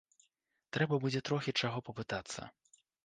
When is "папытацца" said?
1.91-2.41